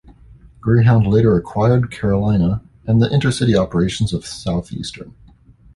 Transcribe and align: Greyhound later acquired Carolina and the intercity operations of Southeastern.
Greyhound 0.61 1.05
later 1.05 1.37
acquired 1.37 1.91
Carolina 1.91 2.63
and 2.87 2.99
the 2.99 3.07
intercity 3.09 3.55
operations 3.55 4.13
of 4.13 4.25
Southeastern. 4.25 5.13